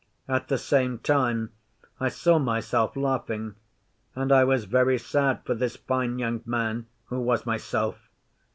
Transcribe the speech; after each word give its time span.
At 0.27 0.47
the 0.47 0.57
same 0.57 0.97
time 0.97 1.51
I 1.99 2.09
saw 2.09 2.39
myself 2.39 2.95
laughing, 2.95 3.53
and 4.15 4.31
I 4.31 4.43
was 4.43 4.63
very 4.65 4.97
sad 4.97 5.41
for 5.45 5.53
this 5.53 5.75
fine 5.75 6.17
young 6.17 6.41
man, 6.43 6.87
who 7.05 7.19
was 7.19 7.45
myself. 7.45 8.09